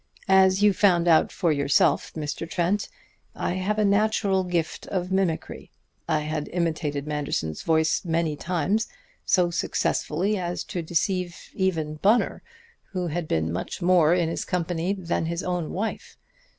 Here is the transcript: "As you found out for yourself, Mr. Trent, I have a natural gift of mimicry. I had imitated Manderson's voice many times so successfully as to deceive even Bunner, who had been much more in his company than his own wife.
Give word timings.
"As 0.27 0.63
you 0.63 0.73
found 0.73 1.07
out 1.07 1.31
for 1.31 1.51
yourself, 1.51 2.11
Mr. 2.15 2.49
Trent, 2.49 2.89
I 3.35 3.53
have 3.53 3.77
a 3.77 3.85
natural 3.85 4.43
gift 4.43 4.87
of 4.87 5.11
mimicry. 5.11 5.69
I 6.09 6.21
had 6.21 6.47
imitated 6.51 7.05
Manderson's 7.05 7.61
voice 7.61 8.03
many 8.03 8.35
times 8.35 8.87
so 9.27 9.51
successfully 9.51 10.39
as 10.39 10.63
to 10.63 10.81
deceive 10.81 11.37
even 11.53 11.97
Bunner, 11.97 12.41
who 12.93 13.05
had 13.09 13.27
been 13.27 13.53
much 13.53 13.79
more 13.83 14.15
in 14.15 14.27
his 14.27 14.43
company 14.43 14.93
than 14.93 15.27
his 15.27 15.43
own 15.43 15.69
wife. 15.71 16.17